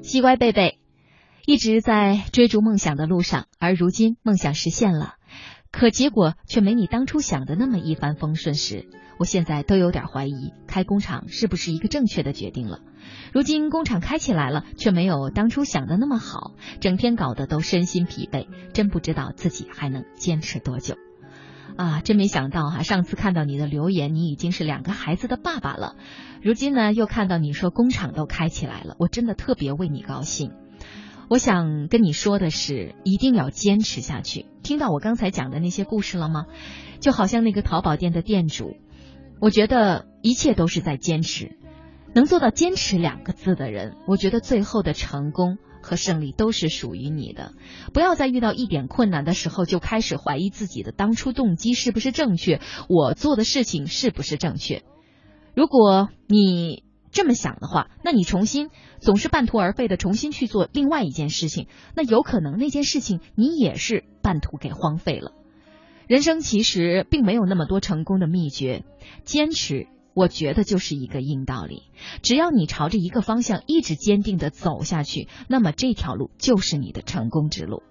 [0.03, 0.81] 西乖贝贝
[1.47, 5.15] 一直在追逐梦想的路上，而如今梦想实现了，
[5.71, 8.89] 可结果却没你当初想的那么一帆风顺时，
[9.21, 12.81] 我现在都有点怀疑开工厂是不是一个正确的决定了。
[13.33, 20.97] 如今工厂开起来了，却没有当初想的那么好，整天搞得都身心疲惫，真不知道自己还能坚持多久。
[21.77, 22.83] 啊，真没想到哈！
[22.83, 25.97] 上次看到你的留言，你已经是两个孩子的爸爸了。
[26.43, 30.53] 如今呢，又看到你说工厂都开起来了，我真的特别为你高兴。
[31.29, 34.47] 我想跟你说的是，一定要坚持下去。
[34.63, 36.47] 听到我刚才讲的那些故事了吗？
[37.01, 38.77] 就好像那个淘宝店的店主，
[39.41, 41.57] 我觉得一切都是在坚持。
[42.13, 45.59] 能做到“坚持”两个字的人，我觉得最后的成功。
[45.83, 47.53] 和胜利都是属于你的，
[47.93, 54.83] 不要在遇到一点困难的时候就开始怀疑自己的当初动机是不是正确，我做的事情是不是正确。
[55.55, 61.67] 如果你这么想的话，那你重新总是半途而废的重新去做另外一件事情，
[61.97, 65.33] 那有可能那件事情你也是半途给荒废了。
[66.07, 68.85] 人生其实并没有那么多成功的秘诀，
[69.25, 69.87] 坚持。
[70.21, 71.85] 我觉得就是一个硬道理，
[72.21, 77.83] 只要你朝着一个方向一直坚定的走下去，那么这条路就是你的成功之路。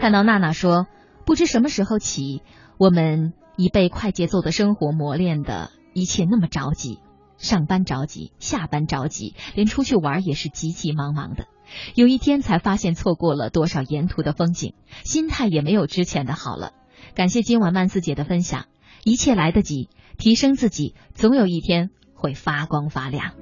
[0.00, 0.88] 看到娜娜说，
[1.24, 2.42] 不知什么时候起，
[2.78, 6.98] 我们已被快节奏的生活磨练的一切那么着急，
[7.38, 11.46] 上班着急，下班着急，连出去玩也是急急忙忙的。
[11.94, 14.74] 有一天才发现错过了多少沿途的风景，
[15.04, 16.72] 心态也没有之前的好了。
[17.14, 18.66] 感谢今晚曼斯姐的分享，
[19.04, 19.88] 一切来得及，
[20.18, 23.32] 提升自己，总有一天会发光发亮。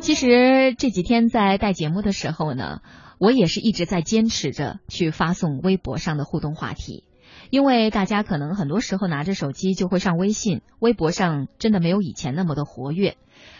[0.00, 2.80] 其实这几天在带节目的时候呢，
[3.18, 7.04] 我也是一直在坚持着去发送微博上的互动话题。
[7.50, 13.16] 因为大家可能很多时候拿着手机就会上微信、微博上，真的没有以前那么的活跃。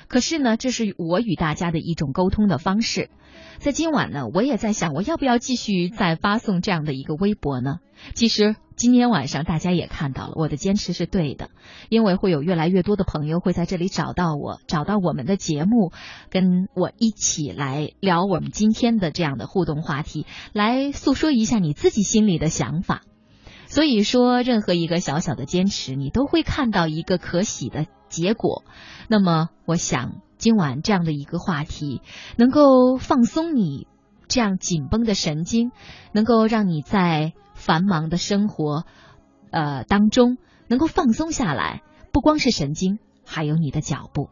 [0.09, 3.11] 可是呢，这是我与大家的一种沟通的方式。
[3.59, 7.79] 在今晚呢，我也在想，我要不要继续再发送这样的一个微博呢？
[8.15, 11.51] 其实今天晚上大家也看到了，我的坚持是对的，
[11.89, 15.93] 因为会有越来越多的朋友会在这里找到我，找到我们的节目，
[16.31, 23.03] 跟我一起来聊我们今天的这样的互动话题，来诉说一下你自己心里的想法。
[23.71, 28.64] 所以说，任何一个小小的坚持，你都会看到一个可喜的结果。
[29.09, 32.01] 那么，我想今晚这样的一个话题，
[32.37, 33.87] 能够放松你
[34.27, 35.71] 这样紧绷的神经，
[36.12, 38.87] 能够让你在繁忙的生活
[39.51, 41.83] 呃当中能够放松下来。
[42.11, 44.31] 不光是神经，还有你的脚步。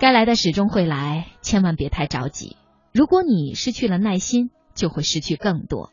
[0.00, 2.56] 该来的始终会来，千万别太着急。
[2.92, 5.92] 如果你失去了耐心，就会失去更多。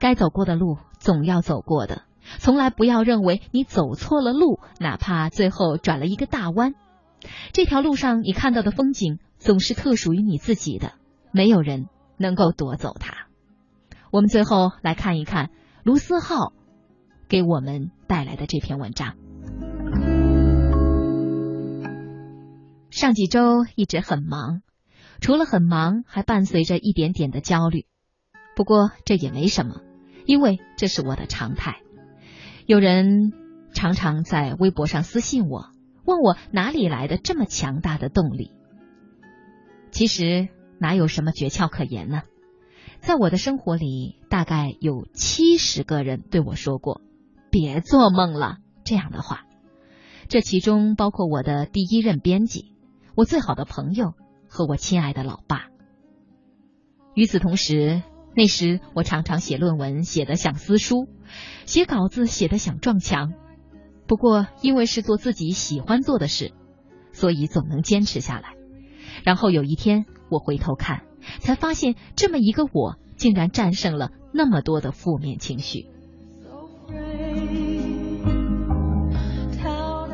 [0.00, 2.02] 该走过的路总要走过的，
[2.38, 6.74] 从来不要认为你走错了路，哪怕最后转了一个大弯，
[7.52, 10.94] 这条路上你看到的风景总是特属于你自己的，
[11.32, 11.86] 没有人
[12.16, 13.28] 能够夺走它。
[14.10, 15.50] 我们最后来看一看
[15.84, 16.54] 卢思浩
[17.28, 19.16] 给我们带来的这篇文章。
[22.90, 24.62] 上几周一直很忙，
[25.20, 27.84] 除了很忙，还伴随着一点点的焦虑。
[28.56, 29.82] 不过这也没什么。
[30.26, 31.80] 因为这是我的常态。
[32.66, 33.32] 有人
[33.72, 35.70] 常常在微博上私信我，
[36.04, 38.52] 问我哪里来的这么强大的动力。
[39.90, 40.48] 其实
[40.78, 42.22] 哪有什么诀窍可言呢？
[43.00, 47.00] 在我的生活里，大概有七十个人对我说过
[47.50, 49.46] “别做梦了”这样的话。
[50.28, 52.72] 这其中包括我的第一任编辑、
[53.16, 54.14] 我最好的朋友
[54.48, 55.66] 和我亲爱的老爸。
[57.14, 58.02] 与此同时，
[58.34, 61.08] 那时我常常写论文，写得像撕书；
[61.66, 63.32] 写稿子写得想撞墙。
[64.06, 66.52] 不过因为是做自己喜欢做的事，
[67.12, 68.54] 所以总能坚持下来。
[69.24, 71.02] 然后有一天我回头看，
[71.40, 75.86] 才发现这么一个我，竟然战胜了那么多的负面情绪。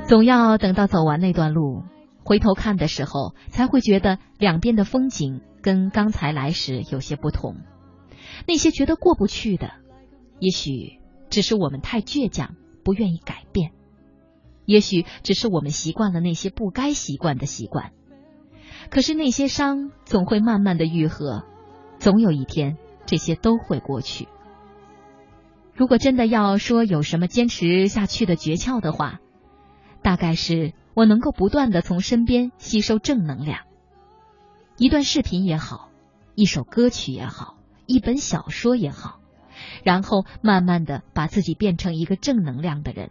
[0.09, 1.83] 总要等到走完那段路，
[2.25, 7.57] 回头看的时候，才会觉得两边的风景跟刚才来时有些不同。
[8.47, 9.73] 那些觉得过不去的，
[10.39, 10.99] 也许
[11.31, 13.71] 只是我们太倔强，不愿意改变；
[14.65, 17.93] 也许只是我们习惯了那些不该习惯的习惯。
[18.91, 21.45] 可是那些伤总会慢慢的愈合，
[21.99, 24.29] 总有一天这些都会过去。
[25.75, 29.21] 如果真的要说有什么坚持下去的诀窍的话，
[30.03, 33.65] 大概是我能够不断的从身边吸收正能量，
[34.79, 35.91] 一段视频也好，
[36.35, 37.56] 一首歌曲也好。
[37.87, 39.21] 一本小说也好，
[39.85, 43.11] 然后慢慢的把自己变成一个正能量的人。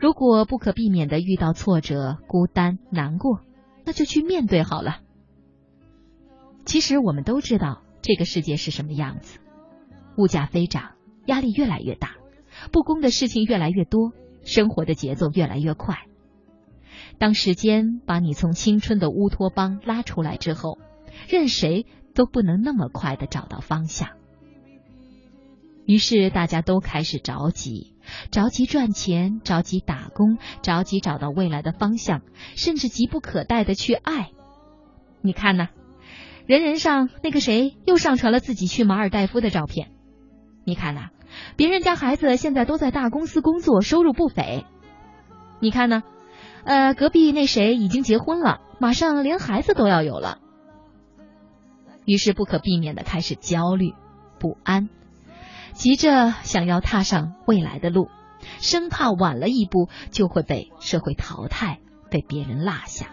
[0.00, 3.40] 如果不可避免的遇到挫折、孤单、难过，
[3.84, 4.98] 那就去面对好了。
[6.64, 9.38] 其实我们都知道这个世界是什么样子，
[10.18, 12.16] 物价飞涨，压力越来越大，
[12.72, 14.12] 不公的事情越来越多，
[14.44, 15.96] 生活的节奏越来越快。
[17.18, 20.78] 当时间把你从青春的乌托邦拉出来之后，
[21.28, 21.86] 任谁。
[22.16, 24.08] 都不能那么快的找到方向，
[25.86, 27.94] 于是大家都开始着急，
[28.32, 32.22] 着急赚钱，着急打工，着急找到未来的方向，
[32.56, 34.30] 甚至急不可待的去爱。
[35.20, 35.68] 你看呢？
[36.46, 39.90] 人人上那个谁又上传了自己去马尔代夫的照片。
[40.64, 41.10] 你看呐？
[41.56, 44.64] 别人家孩子现在都在大公司工作，收入不菲。
[45.60, 46.02] 你看呢？
[46.64, 50.38] 呃，隔壁那谁已经结婚了，马上连孩子都要有了。
[52.06, 53.92] 于是不可避免的开始焦虑、
[54.38, 54.88] 不安，
[55.72, 58.08] 急着想要踏上未来的路，
[58.60, 63.10] 生怕晚了一步就会被社会淘汰，被别人落下。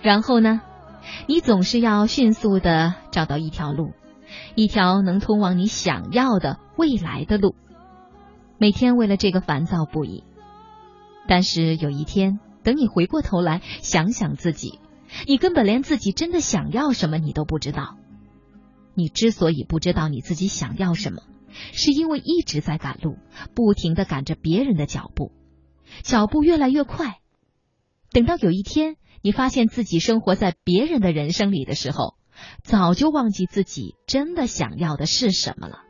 [0.00, 0.60] 然后呢，
[1.26, 3.90] 你总是要迅速的找到一条路，
[4.54, 7.56] 一条能通往你想要的未来的路。
[8.58, 10.22] 每天为了这个烦躁不已，
[11.26, 12.38] 但是有一天。
[12.70, 14.78] 等你回过头来想想自己，
[15.26, 17.96] 你根本连自己真的想要什么你都不知道。
[18.94, 21.20] 你之所以不知道你自己想要什么，
[21.72, 23.16] 是因为一直在赶路，
[23.56, 25.32] 不停的赶着别人的脚步，
[26.04, 27.16] 脚步越来越快。
[28.12, 32.14] 等到有一天你发现自己生活在别人的人生里的时候，
[32.62, 35.80] 早就忘记自己真的想要的是什么了。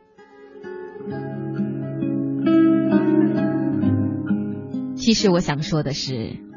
[4.95, 6.49] 其实我想说的是。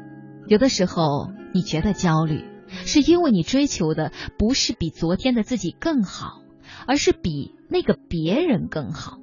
[0.47, 6.41] 有的时候你觉得焦虑，是因为你追求的不是比昨天的自己更好，
[6.87, 9.17] 而是比那个别人更好。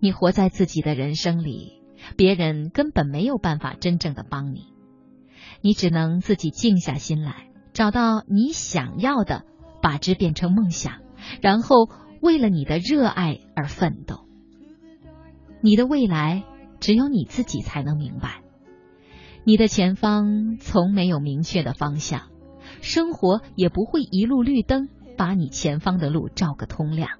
[0.00, 1.80] 你活在自己的人生里，
[2.16, 4.66] 别人根本没有办法真正的帮你，
[5.60, 9.44] 你只能自己静下心来，找到你想要的，
[9.80, 11.02] 把之变成梦想，
[11.40, 11.88] 然后
[12.20, 14.26] 为了你的热爱而奋斗。
[15.60, 16.42] 你的未来
[16.80, 18.42] 只有你自己才能明白。
[19.44, 22.28] 你的前方从没有明确的方向，
[22.80, 27.18] 生活也不会一路绿灯把你前方的路照个通亮。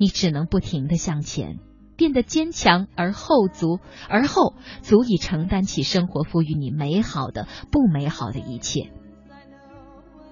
[0.00, 1.60] 你只能不停的向前，
[1.96, 3.78] 变得坚强而后足，
[4.08, 8.90] 而后足以承担起生活赋予你美好的、不美好的一切。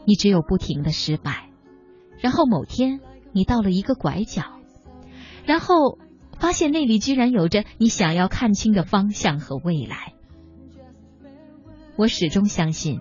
[0.05, 1.51] 你只有不停的失败，
[2.19, 3.01] 然后某天
[3.33, 4.43] 你到了一个拐角，
[5.45, 5.99] 然后
[6.41, 10.15] 发现那里居然有着你想要看清的方向和未来。
[11.97, 13.01] 我始终相信，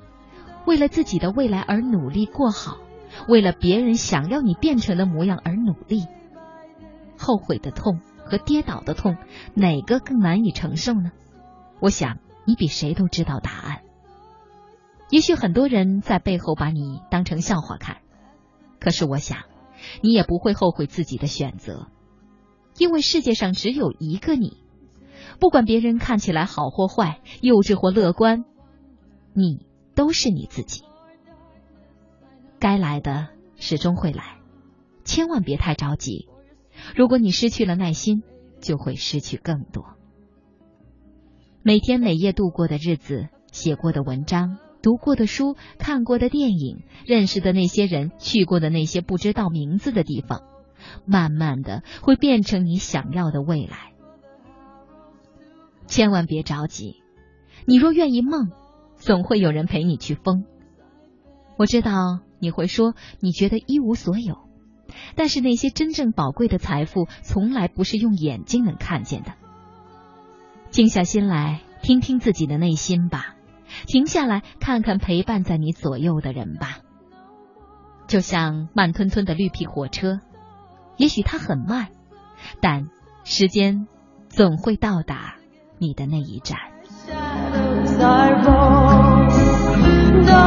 [0.65, 2.77] 为了自己的未来而努力过好，
[3.27, 6.05] 为了别人想要你变成的模样而努力。
[7.17, 9.17] 后悔的痛和跌倒的痛，
[9.53, 11.11] 哪个更难以承受呢？
[11.81, 13.81] 我想你比谁都知道答案。
[15.09, 17.97] 也许很多人在背后把你当成笑话看，
[18.79, 19.39] 可是我想，
[20.01, 21.87] 你也不会后悔自己的选择，
[22.77, 24.57] 因为世界上只有一个你。
[25.39, 28.45] 不管别人看起来好或坏，幼稚或乐观。
[29.37, 29.65] 你
[29.95, 30.85] 都是你自己，
[32.57, 33.27] 该来的
[33.57, 34.39] 始终会来，
[35.03, 36.29] 千万别太着急。
[36.95, 38.23] 如果你失去了耐心，
[38.61, 39.97] 就会失去更多。
[41.63, 50.43] 每天每夜度过的日子，写过的文章，读过的书，看过的电影，认识的那些人，去过的那些不知道名字的地方，
[51.05, 53.91] 慢慢的会变成你想要的未来。
[55.87, 57.01] 千万别着急，
[57.65, 58.49] 你若愿意梦。
[59.05, 60.45] 总会有人陪你去疯。
[61.57, 64.39] 我知道你会说你觉得一无所有，
[65.15, 69.33] 但是那些真正宝贵的财富，从来不是用眼睛能看见的。
[70.71, 73.35] 静下心来，听听自己的内心吧，
[73.85, 76.79] 停下来看看陪伴在你左右的人吧。
[78.07, 80.19] 就像慢吞吞的绿皮火车，
[80.97, 81.89] 也许它很慢，
[82.59, 82.89] 但
[83.23, 83.85] 时间
[84.29, 85.35] 总会到达
[85.77, 86.57] 你的那一站。
[90.35, 90.41] 你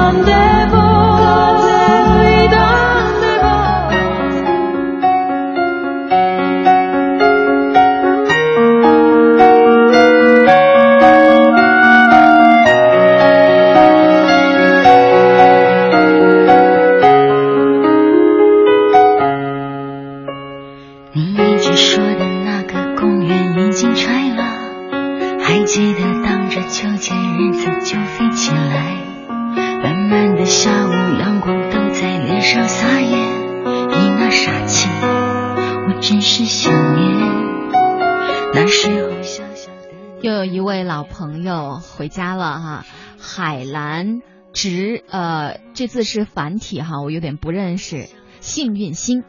[45.89, 48.09] 字是繁体哈，我有点不认识。
[48.41, 49.25] 幸运星，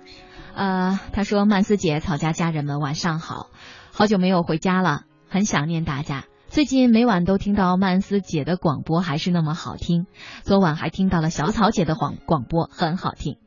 [0.53, 3.49] 呃，他说曼斯姐、草家家人们晚上好，
[3.91, 6.25] 好久没有回家了，很想念大家。
[6.47, 10.05] 最近每晚都听到曼斯姐的广播，还是那么好听。
[10.43, 13.37] 昨晚还听到了小草姐的广广播，很好听。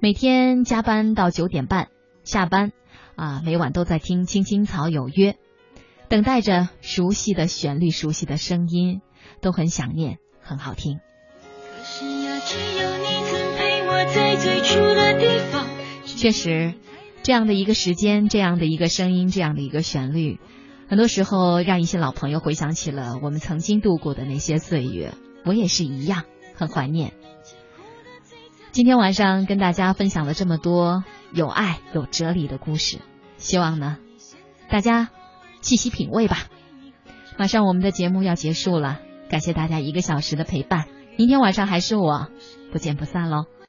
[0.00, 1.88] 每天加班到九点半
[2.24, 2.72] 下班，
[3.16, 5.32] 啊，每晚都在听《青青草有约》，
[6.08, 9.00] 等待着熟悉的旋律、熟悉的声音，
[9.40, 11.00] 都很想念，很好听。
[16.16, 16.74] 确实，
[17.22, 20.38] 这样的一个时间，这样的一个声音，这样的一个旋律，
[20.88, 25.12] 很多时候让一些老朋友回想起了我们曾经度过的那些岁月。
[25.44, 26.24] 我也是一样，
[26.54, 27.12] 很怀念。
[28.72, 32.98] 今天晚上跟大家分享了这么多有爱、有哲理的故事，
[33.36, 33.98] 希望呢
[34.68, 35.10] 大家
[35.62, 36.46] 细细品味吧。
[37.36, 40.86] 马上我们的节目要结束了，感谢大家一个小时的陪伴。
[41.16, 42.28] 明天晚上还是我，
[42.70, 43.46] 不见不散喽。